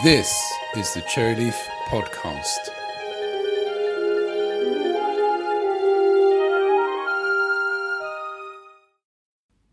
[0.00, 1.54] This is the Cherryleaf
[1.86, 2.58] Podcast.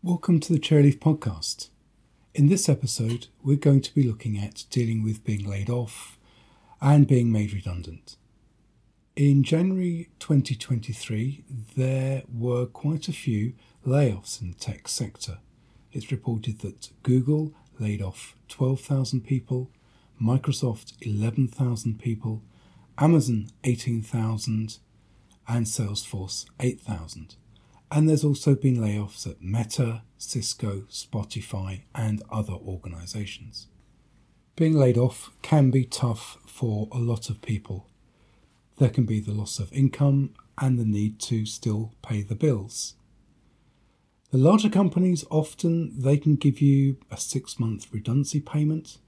[0.04, 1.70] Welcome to the Cherryleaf Podcast.
[2.32, 6.16] In this episode, we're going to be looking at dealing with being laid off
[6.80, 8.16] and being made redundant.
[9.16, 11.42] In January 2023,
[11.76, 15.38] there were quite a few layoffs in the tech sector.
[15.92, 19.70] It's reported that Google laid off 12,000 people,
[20.20, 22.42] Microsoft 11,000 people,
[22.98, 24.78] Amazon 18,000,
[25.48, 27.36] and Salesforce 8,000.
[27.90, 33.66] And there's also been layoffs at Meta, Cisco, Spotify, and other organizations.
[34.54, 37.88] Being laid off can be tough for a lot of people.
[38.76, 42.94] There can be the loss of income and the need to still pay the bills.
[44.30, 48.98] The larger companies often they can give you a 6-month redundancy payment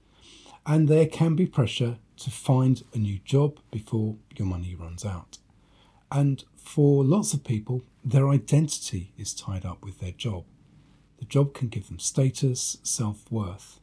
[0.65, 5.37] and there can be pressure to find a new job before your money runs out.
[6.11, 10.45] And for lots of people, their identity is tied up with their job.
[11.19, 13.79] The job can give them status, self worth,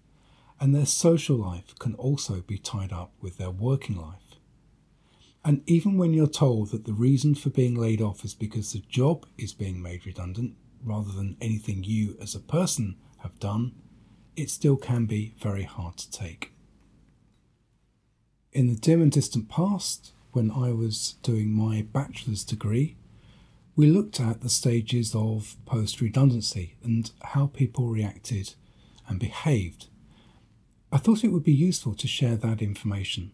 [0.60, 4.36] and their social life can also be tied up with their working life.
[5.44, 8.82] And even when you're told that the reason for being laid off is because the
[8.88, 13.72] job is being made redundant rather than anything you as a person have done,
[14.36, 16.52] it still can be very hard to take.
[18.52, 22.96] In the dim and distant past, when I was doing my bachelor's degree,
[23.76, 28.54] we looked at the stages of post redundancy and how people reacted
[29.06, 29.86] and behaved.
[30.90, 33.30] I thought it would be useful to share that information.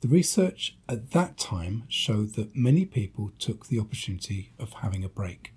[0.00, 5.08] The research at that time showed that many people took the opportunity of having a
[5.08, 5.54] break.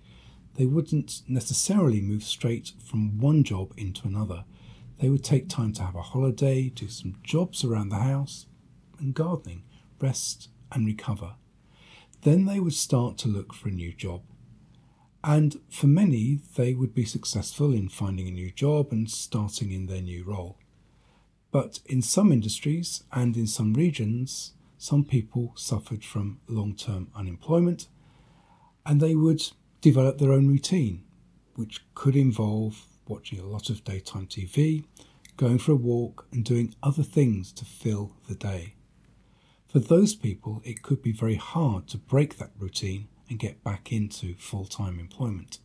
[0.54, 4.44] They wouldn't necessarily move straight from one job into another.
[4.98, 8.46] They would take time to have a holiday, do some jobs around the house,
[8.98, 9.62] and gardening
[10.00, 11.34] rest, and recover.
[12.22, 14.22] Then they would start to look for a new job.
[15.22, 19.86] And for many, they would be successful in finding a new job and starting in
[19.86, 20.58] their new role.
[21.50, 27.88] But in some industries and in some regions, some people suffered from long term unemployment
[28.86, 29.42] and they would
[29.80, 31.04] develop their own routine,
[31.54, 34.84] which could involve watching a lot of daytime TV,
[35.36, 38.74] going for a walk, and doing other things to fill the day.
[39.66, 43.92] For those people, it could be very hard to break that routine and get back
[43.92, 45.58] into full time employment.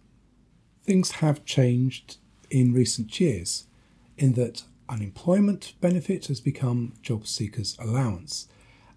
[0.84, 2.18] Things have changed
[2.50, 3.66] in recent years
[4.18, 8.48] in that unemployment benefit has become job seekers' allowance,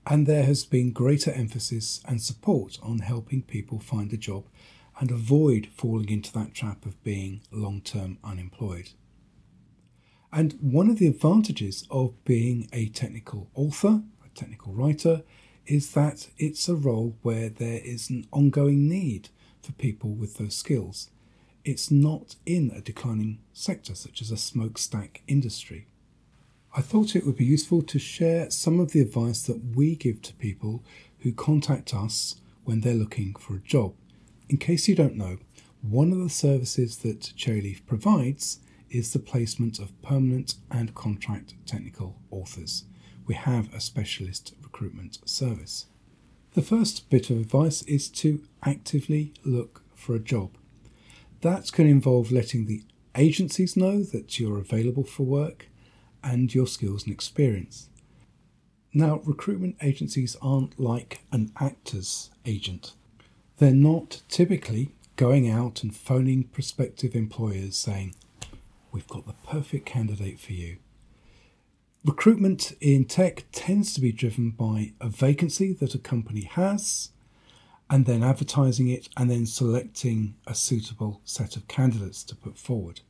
[0.06, 4.44] and there has been greater emphasis and support on helping people find a job
[4.98, 8.90] and avoid falling into that trap of being long term unemployed.
[10.32, 15.22] And one of the advantages of being a technical author a technical writer
[15.66, 19.28] is that it's a role where there is an ongoing need
[19.62, 21.10] for people with those skills.
[21.64, 25.88] It's not in a declining sector such as a smokestack industry.
[26.76, 30.22] I thought it would be useful to share some of the advice that we give
[30.22, 30.84] to people
[31.20, 33.94] who contact us when they're looking for a job.
[34.48, 35.38] In case you don't know,
[35.82, 42.16] one of the services that Cherryleaf provides is the placement of permanent and contract technical
[42.30, 42.84] authors
[43.26, 45.86] we have a specialist recruitment service.
[46.54, 50.56] The first bit of advice is to actively look for a job.
[51.40, 52.82] That can involve letting the
[53.14, 55.68] agencies know that you're available for work
[56.22, 57.88] and your skills and experience.
[58.94, 62.92] Now, recruitment agencies aren't like an actor's agent.
[63.58, 68.14] They're not typically going out and phoning prospective employers saying,
[68.92, 70.76] We've got the perfect candidate for you.
[72.04, 77.10] Recruitment in tech tends to be driven by a vacancy that a company has,
[77.88, 83.00] and then advertising it, and then selecting a suitable set of candidates to put forward.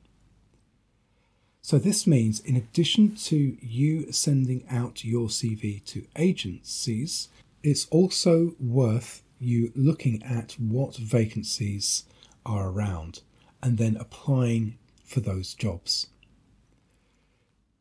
[1.60, 7.28] So, this means in addition to you sending out your CV to agencies,
[7.64, 12.04] it's also worth you looking at what vacancies
[12.44, 13.20] are around
[13.62, 16.08] and then applying for those jobs.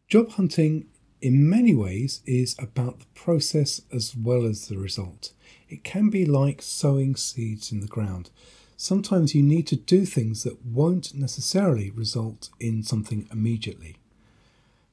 [0.07, 0.87] Job hunting
[1.21, 5.33] in many ways is about the process as well as the result.
[5.69, 8.29] It can be like sowing seeds in the ground.
[8.77, 13.95] Sometimes you need to do things that won't necessarily result in something immediately.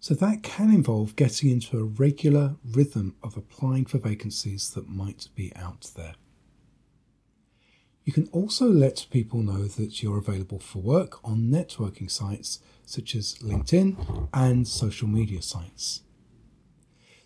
[0.00, 5.28] So that can involve getting into a regular rhythm of applying for vacancies that might
[5.34, 6.14] be out there.
[8.04, 13.14] You can also let people know that you're available for work on networking sites such
[13.14, 16.02] as LinkedIn and social media sites.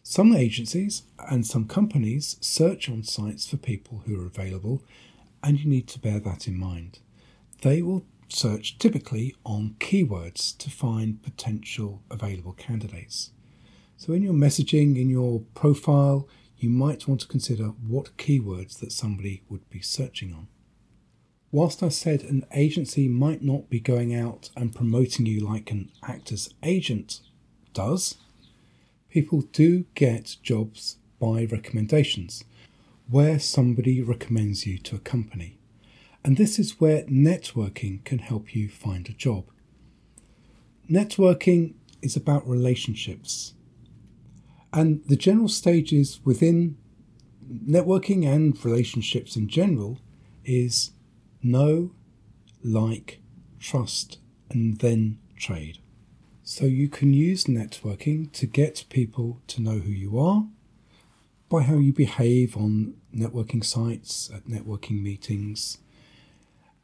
[0.03, 4.85] Some agencies and some companies search on sites for people who are available,
[5.43, 7.01] and you need to bear that in mind.
[7.63, 13.31] They will search typically on keywords to find potential available candidates.
[13.97, 18.93] So, in your messaging, in your profile, you might want to consider what keywords that
[18.93, 20.49] somebody would be searching on.
[21.57, 25.91] Whilst I said an agency might not be going out and promoting you like an
[26.03, 27.21] actor's agent
[27.73, 28.19] does,
[29.09, 32.45] people do get jobs by recommendations,
[33.09, 35.57] where somebody recommends you to a company.
[36.23, 39.47] And this is where networking can help you find a job.
[40.91, 41.73] Networking
[42.03, 43.55] is about relationships.
[44.75, 46.77] And the general stages within
[47.51, 50.01] networking and relationships in general
[50.45, 50.91] is
[51.43, 51.93] know,
[52.63, 53.21] like,
[53.59, 54.19] trust,
[54.51, 55.79] and then trade.
[56.43, 60.47] So you can use networking to get people to know who you are
[61.49, 65.79] by how you behave on networking sites, at networking meetings,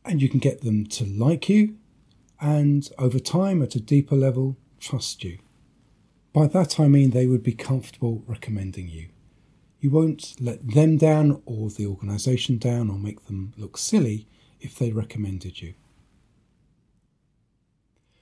[0.04, 1.76] and you can get them to like you
[2.40, 5.38] and over time at a deeper level trust you.
[6.32, 9.08] By that I mean they would be comfortable recommending you.
[9.80, 14.26] You won't let them down or the organisation down or make them look silly
[14.62, 15.74] if they recommended you.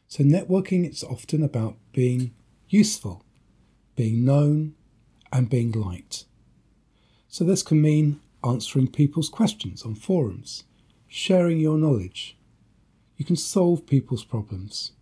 [0.09, 2.35] So, networking is often about being
[2.69, 3.25] useful,
[3.95, 4.75] being known,
[5.33, 6.25] and being liked.
[7.29, 10.65] So, this can mean answering people's questions on forums,
[11.07, 12.37] sharing your knowledge.
[13.17, 14.93] You can solve people's problems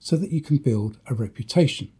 [0.00, 1.92] so that you can build a reputation.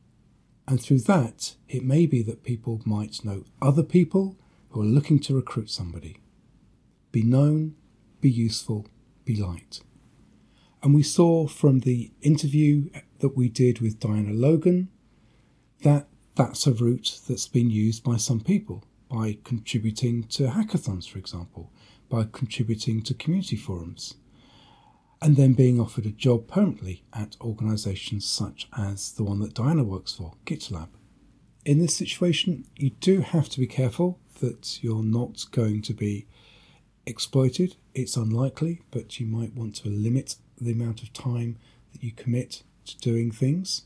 [0.67, 4.37] And through that, it may be that people might know other people
[4.71, 6.19] who are looking to recruit somebody.
[7.13, 7.77] Be known,
[8.23, 8.87] be useful,
[9.27, 9.81] be light.
[10.83, 12.89] And we saw from the interview
[13.19, 14.89] that we did with Diana Logan
[15.83, 21.19] that that's a route that's been used by some people by contributing to hackathons, for
[21.19, 21.71] example,
[22.09, 24.15] by contributing to community forums,
[25.21, 29.85] and then being offered a job permanently at organisations such as the one that Diana
[29.85, 30.89] works for, GitLab.
[31.67, 36.27] In this situation, you do have to be careful that you're not going to be
[37.07, 37.77] exploited.
[37.95, 41.59] It's unlikely, but you might want to limit the amount of time
[41.93, 43.83] that you commit to doing things.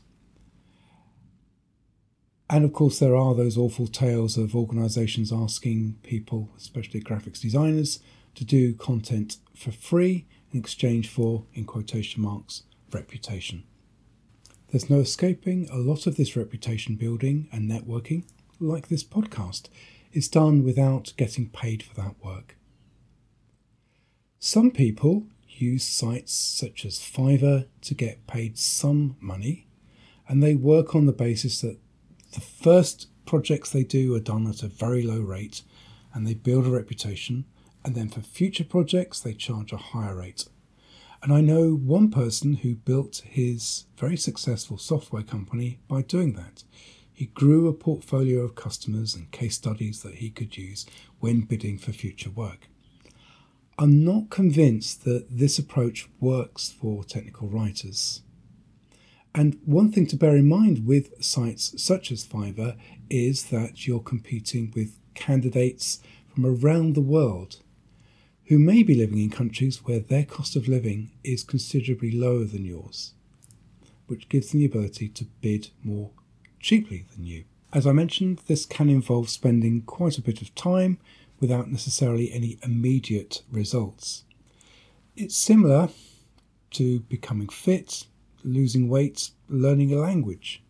[2.49, 7.99] And of course, there are those awful tales of organizations asking people, especially graphics designers,
[8.35, 12.63] to do content for free in exchange for, in quotation marks,
[12.93, 13.63] reputation.
[14.69, 18.23] There's no escaping a lot of this reputation building and networking,
[18.59, 19.67] like this podcast,
[20.13, 22.56] is done without getting paid for that work.
[24.39, 29.67] Some people use sites such as Fiverr to get paid some money,
[30.27, 31.79] and they work on the basis that
[32.33, 35.63] the first projects they do are done at a very low rate
[36.13, 37.45] and they build a reputation,
[37.83, 40.45] and then for future projects they charge a higher rate.
[41.23, 46.63] And I know one person who built his very successful software company by doing that.
[47.11, 50.85] He grew a portfolio of customers and case studies that he could use
[51.19, 52.67] when bidding for future work.
[53.79, 58.23] I'm not convinced that this approach works for technical writers.
[59.35, 62.75] And one thing to bear in mind with sites such as Fiverr
[63.07, 65.99] is that you're competing with candidates
[66.33, 67.57] from around the world
[68.45, 72.65] who may be living in countries where their cost of living is considerably lower than
[72.65, 73.13] yours,
[74.07, 76.09] which gives them the ability to bid more
[76.59, 77.43] cheaply than you.
[77.73, 80.97] As I mentioned, this can involve spending quite a bit of time
[81.39, 84.23] without necessarily any immediate results.
[85.15, 85.89] It's similar
[86.71, 88.05] to becoming fit,
[88.43, 90.63] losing weight, learning a language.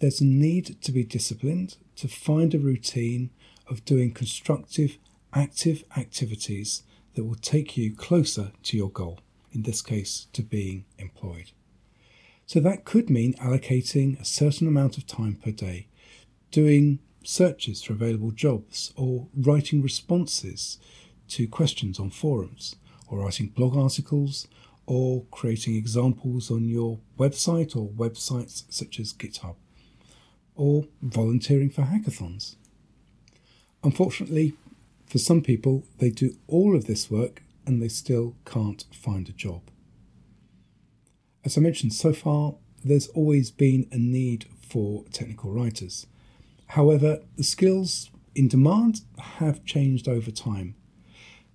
[0.00, 3.30] There's a need to be disciplined, to find a routine
[3.66, 4.98] of doing constructive,
[5.32, 6.82] active activities
[7.14, 9.18] that will take you closer to your goal,
[9.52, 11.50] in this case, to being employed.
[12.46, 15.88] So that could mean allocating a certain amount of time per day
[16.50, 20.78] doing searches for available jobs, or writing responses
[21.28, 24.48] to questions on forums, or writing blog articles,
[24.86, 29.56] or creating examples on your website or websites such as GitHub,
[30.54, 32.56] or volunteering for hackathons.
[33.84, 34.54] Unfortunately,
[35.06, 39.32] for some people, they do all of this work and they still can't find a
[39.32, 39.60] job.
[41.44, 46.06] As I mentioned so far, there's always been a need for technical writers.
[46.68, 50.74] However, the skills in demand have changed over time.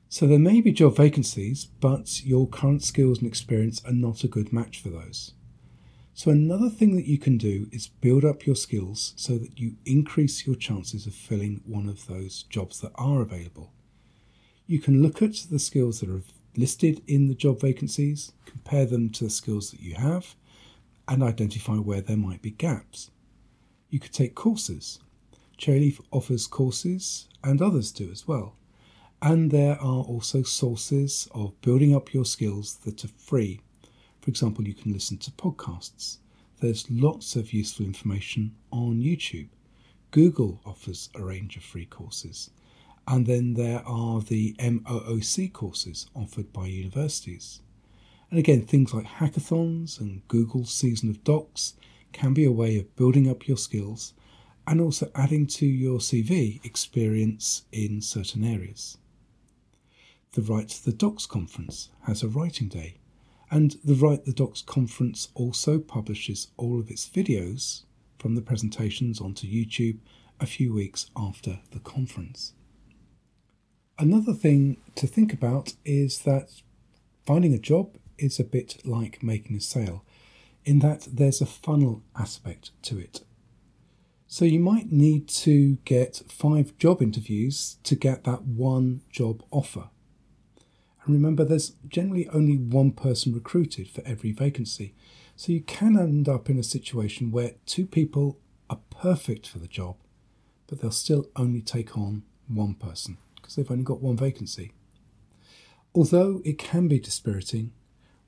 [0.09, 4.27] So there may be job vacancies, but your current skills and experience are not a
[4.27, 5.33] good match for those.
[6.15, 9.77] So, another thing that you can do is build up your skills so that you
[9.83, 13.73] increase your chances of filling one of those jobs that are available.
[14.67, 16.21] You can look at the skills that are
[16.55, 20.35] listed in the job vacancies, compare them to the skills that you have,
[21.07, 23.09] and identify where there might be gaps.
[23.89, 24.99] You could take courses.
[25.57, 28.55] Cherryleaf offers courses, and others do as well.
[29.21, 33.61] And there are also sources of building up your skills that are free.
[34.21, 36.17] For example, you can listen to podcasts.
[36.59, 39.49] There's lots of useful information on YouTube.
[40.11, 42.49] Google offers a range of free courses.
[43.07, 47.61] And then there are the MOOC courses offered by universities.
[48.29, 51.73] And again, things like hackathons and Google's Season of Docs
[52.13, 54.13] can be a way of building up your skills
[54.65, 58.97] and also adding to your CV experience in certain areas.
[60.33, 62.95] The Write the Docs conference has a writing day,
[63.51, 67.83] and the Write the Docs conference also publishes all of its videos
[68.17, 69.99] from the presentations onto YouTube
[70.39, 72.53] a few weeks after the conference.
[73.99, 76.49] Another thing to think about is that
[77.25, 80.03] finding a job is a bit like making a sale,
[80.65, 83.23] in that there's a funnel aspect to it.
[84.33, 89.89] So you might need to get five job interviews to get that one job offer.
[91.05, 94.95] And remember, there's generally only one person recruited for every vacancy.
[95.35, 98.39] So you can end up in a situation where two people
[98.71, 99.97] are perfect for the job,
[100.65, 104.71] but they'll still only take on one person because they've only got one vacancy.
[105.93, 107.71] Although it can be dispiriting,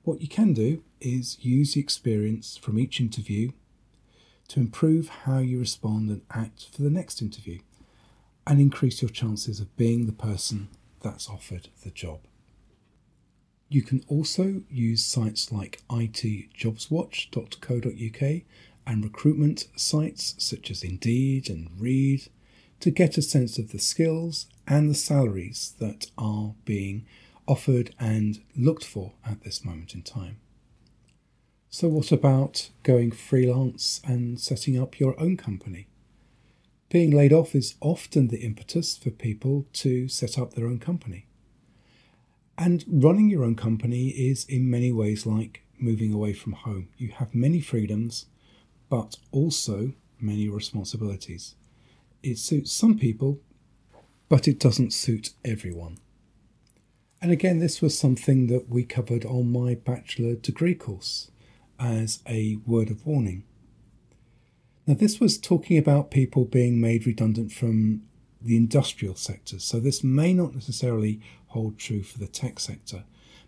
[0.04, 3.50] what you can do is use the experience from each interview
[4.48, 7.60] to improve how you respond and act for the next interview
[8.46, 10.68] and increase your chances of being the person
[11.02, 12.20] that's offered the job.
[13.68, 18.42] You can also use sites like itjobswatch.co.uk
[18.86, 22.28] and recruitment sites such as Indeed and Reed
[22.78, 27.04] to get a sense of the skills and the salaries that are being
[27.48, 30.36] offered and looked for at this moment in time.
[31.78, 35.88] So, what about going freelance and setting up your own company?
[36.88, 41.26] Being laid off is often the impetus for people to set up their own company.
[42.56, 46.88] And running your own company is in many ways like moving away from home.
[46.96, 48.24] You have many freedoms,
[48.88, 51.56] but also many responsibilities.
[52.22, 53.38] It suits some people,
[54.30, 55.98] but it doesn't suit everyone.
[57.20, 61.30] And again, this was something that we covered on my bachelor degree course
[61.78, 63.44] as a word of warning.
[64.86, 68.02] Now, this was talking about people being made redundant from
[68.40, 73.04] the industrial sector, so this may not necessarily hold true for the tech sector.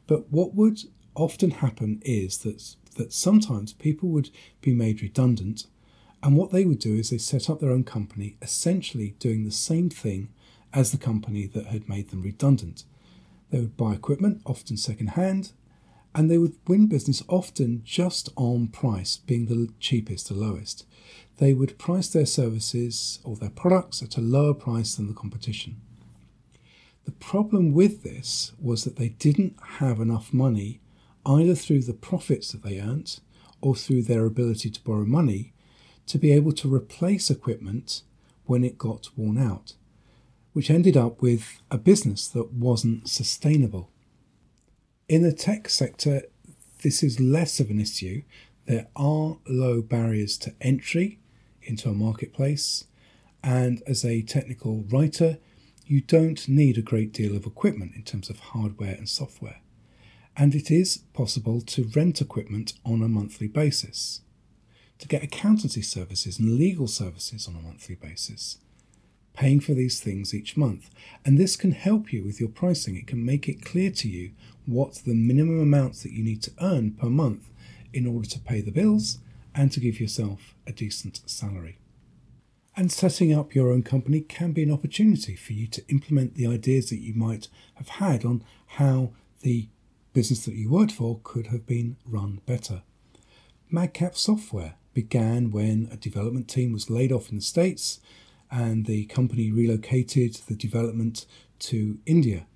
[0.06, 0.80] But what would
[1.14, 4.30] often happen is that, that sometimes people would
[4.60, 5.66] be made redundant,
[6.22, 9.52] and what they would do is they set up their own company, essentially doing the
[9.52, 10.30] same thing
[10.72, 12.84] as the company that had made them redundant.
[13.50, 15.52] They would buy equipment, often second hand,
[16.18, 20.84] and they would win business often just on price, being the cheapest, the lowest.
[21.36, 25.80] They would price their services or their products at a lower price than the competition.
[27.04, 30.80] The problem with this was that they didn't have enough money,
[31.24, 33.20] either through the profits that they earned
[33.60, 35.52] or through their ability to borrow money,
[36.08, 38.02] to be able to replace equipment
[38.44, 39.74] when it got worn out
[40.58, 43.92] which ended up with a business that wasn't sustainable.
[45.08, 46.24] In the tech sector,
[46.82, 48.24] this is less of an issue.
[48.66, 51.18] There are low barriers to entry
[51.62, 52.84] into a marketplace,
[53.42, 55.38] and as a technical writer,
[55.86, 59.62] you don't need a great deal of equipment in terms of hardware and software.
[60.36, 64.20] And it is possible to rent equipment on a monthly basis,
[64.98, 68.58] to get accountancy services and legal services on a monthly basis
[69.38, 70.90] paying for these things each month.
[71.24, 72.96] And this can help you with your pricing.
[72.96, 74.32] It can make it clear to you
[74.66, 77.48] what the minimum amounts that you need to earn per month
[77.92, 79.18] in order to pay the bills
[79.54, 81.78] and to give yourself a decent salary.
[82.76, 86.48] And setting up your own company can be an opportunity for you to implement the
[86.48, 89.68] ideas that you might have had on how the
[90.14, 92.82] business that you worked for could have been run better.
[93.70, 98.00] Madcap Software began when a development team was laid off in the States
[98.50, 101.26] and the company relocated the development
[101.60, 102.46] to India.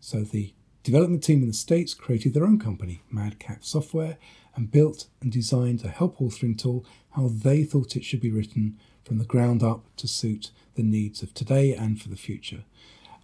[0.00, 4.18] So the development team in the States created their own company, Madcap Software,
[4.54, 8.78] and built and designed a help authoring tool how they thought it should be written
[9.04, 12.64] from the ground up to suit the needs of today and for the future.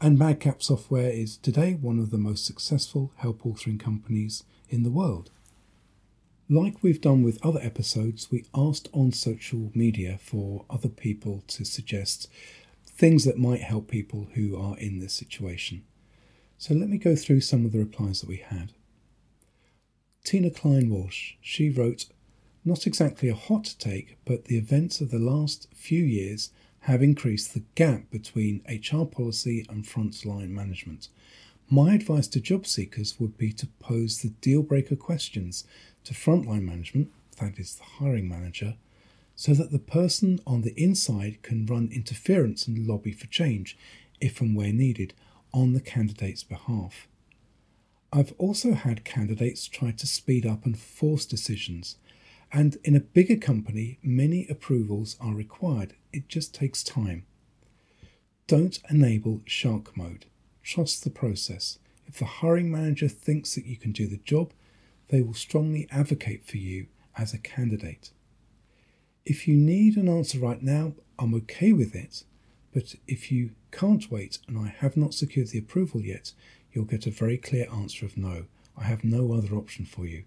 [0.00, 4.90] And Madcap Software is today one of the most successful help authoring companies in the
[4.90, 5.30] world.
[6.50, 11.62] Like we've done with other episodes, we asked on social media for other people to
[11.62, 12.26] suggest
[12.86, 15.84] things that might help people who are in this situation.
[16.56, 18.72] So let me go through some of the replies that we had.
[20.24, 22.06] Tina Klein Walsh, she wrote,
[22.64, 26.50] Not exactly a hot take, but the events of the last few years
[26.80, 31.08] have increased the gap between HR policy and frontline management.
[31.70, 35.64] My advice to job seekers would be to pose the deal breaker questions
[36.04, 38.76] to frontline management, that is the hiring manager,
[39.36, 43.76] so that the person on the inside can run interference and lobby for change
[44.18, 45.12] if and where needed
[45.52, 47.06] on the candidate's behalf.
[48.10, 51.96] I've also had candidates try to speed up and force decisions,
[52.50, 55.92] and in a bigger company, many approvals are required.
[56.14, 57.26] It just takes time.
[58.46, 60.24] Don't enable shark mode.
[60.68, 61.78] Trust the process.
[62.06, 64.52] If the hiring manager thinks that you can do the job,
[65.08, 68.10] they will strongly advocate for you as a candidate.
[69.24, 72.22] If you need an answer right now, I'm okay with it,
[72.74, 76.34] but if you can't wait and I have not secured the approval yet,
[76.70, 78.44] you'll get a very clear answer of no.
[78.76, 80.24] I have no other option for you.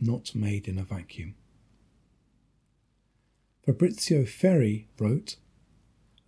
[0.00, 1.34] Not made in a vacuum.
[3.66, 5.36] Fabrizio Ferri wrote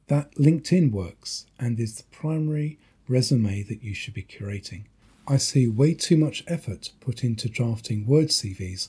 [0.08, 4.84] that LinkedIn works and is the primary resume that you should be curating.
[5.26, 8.88] I see way too much effort put into drafting Word CVs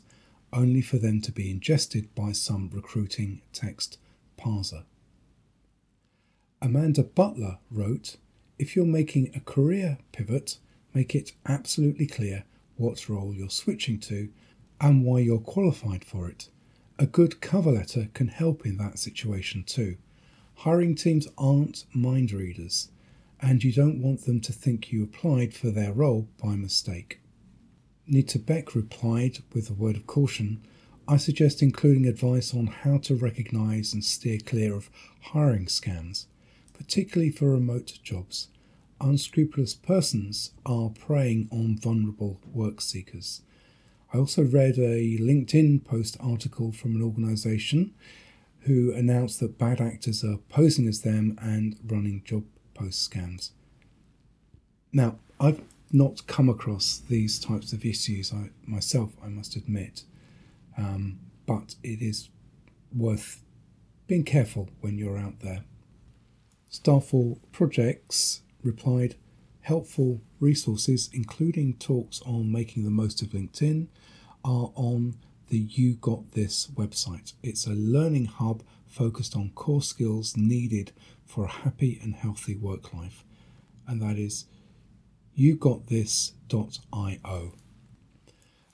[0.51, 3.97] only for them to be ingested by some recruiting text
[4.37, 4.83] parser.
[6.61, 8.17] Amanda Butler wrote
[8.57, 10.57] If you're making a career pivot,
[10.93, 12.45] make it absolutely clear
[12.77, 14.29] what role you're switching to
[14.79, 16.49] and why you're qualified for it.
[16.97, 19.97] A good cover letter can help in that situation too.
[20.55, 22.89] Hiring teams aren't mind readers,
[23.41, 27.19] and you don't want them to think you applied for their role by mistake.
[28.07, 30.61] Nita Beck replied with a word of caution
[31.07, 34.89] I suggest including advice on how to recognise and steer clear of
[35.21, 36.25] hiring scams,
[36.73, 38.47] particularly for remote jobs.
[38.99, 43.43] Unscrupulous persons are preying on vulnerable work seekers.
[44.11, 47.93] I also read a LinkedIn post article from an organisation
[48.61, 53.49] who announced that bad actors are posing as them and running job post scams.
[54.93, 55.61] Now, I've
[55.91, 60.03] not come across these types of issues I, myself, I must admit,
[60.77, 62.29] um, but it is
[62.95, 63.41] worth
[64.07, 65.63] being careful when you're out there.
[66.69, 69.15] Starfall Projects replied,
[69.61, 73.87] helpful resources, including talks on making the most of LinkedIn,
[74.43, 75.15] are on
[75.47, 77.33] the You Got This website.
[77.41, 78.63] It's a learning hub
[78.95, 80.93] focused on core skills needed
[81.25, 83.25] for a happy and healthy work life,
[83.85, 84.45] and that is
[85.37, 87.51] yougotthis.io.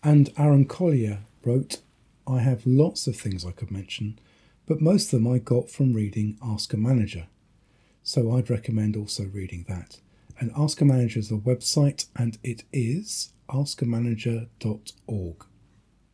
[0.04, 1.82] And Aaron Collier wrote,
[2.28, 4.20] I have lots of things I could mention,
[4.68, 7.26] but most of them I got from reading Ask a Manager.
[8.04, 10.00] So I'd recommend also reading that.
[10.40, 15.46] And Ask a Manager is a website, and it is askamanager.org.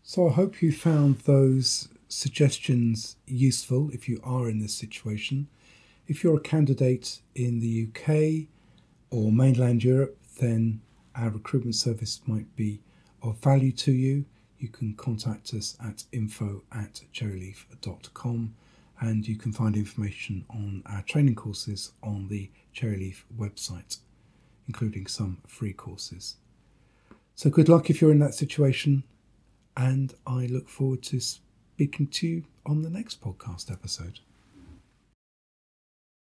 [0.03, 5.47] So I hope you found those suggestions useful if you are in this situation.
[6.07, 8.47] If you're a candidate in the UK
[9.09, 10.81] or mainland Europe, then
[11.15, 12.81] our recruitment service might be
[13.21, 14.25] of value to you.
[14.59, 18.55] You can contact us at info at cherryleaf.com
[19.01, 23.97] and you can find information on our training courses on the Cherryleaf website,
[24.67, 26.37] including some free courses.
[27.35, 29.03] So, good luck if you're in that situation
[29.75, 31.19] and I look forward to
[31.77, 34.19] speaking to you on the next podcast episode.